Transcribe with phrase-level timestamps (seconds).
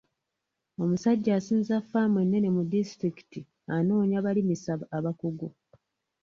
[0.83, 3.41] Omusajja asinza ffaamu ennene mu disitulikiti
[3.75, 5.47] anoonya balimisa abakugu.